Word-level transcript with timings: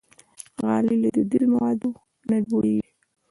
غالۍ 0.63 0.95
له 1.03 1.09
دودیزو 1.15 1.47
موادو 1.53 1.89
نه 2.29 2.37
جوړېږي. 2.49 2.91